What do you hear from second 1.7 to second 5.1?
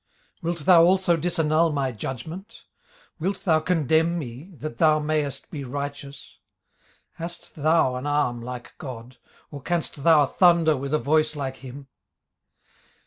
my judgment? wilt thou condemn me, that thou